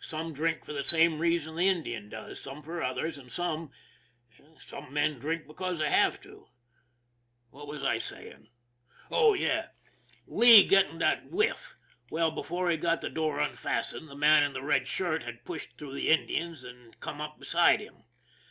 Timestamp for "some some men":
3.30-5.18